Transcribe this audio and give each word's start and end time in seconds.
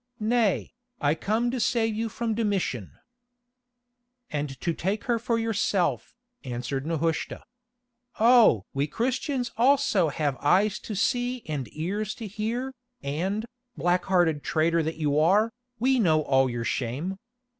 Nay, 0.19 0.73
I 0.99 1.13
come 1.13 1.51
to 1.51 1.59
save 1.59 1.93
you 1.93 2.09
from 2.09 2.33
Domitian——" 2.33 2.93
"And 4.31 4.59
to 4.59 4.73
take 4.73 5.03
her 5.03 5.19
for 5.19 5.37
yourself," 5.37 6.15
answered 6.43 6.87
Nehushta. 6.87 7.43
"Oh! 8.19 8.65
we 8.73 8.87
Christians 8.87 9.51
also 9.57 10.09
have 10.09 10.37
eyes 10.41 10.79
to 10.79 10.95
see 10.95 11.43
and 11.45 11.69
ears 11.71 12.15
to 12.15 12.25
hear, 12.25 12.73
and, 13.03 13.45
black 13.77 14.05
hearted 14.05 14.41
traitor 14.41 14.81
that 14.81 14.97
you 14.97 15.19
are, 15.19 15.53
we 15.77 15.99
know 15.99 16.23
all 16.23 16.49
your 16.49 16.65
shame. 16.65 17.17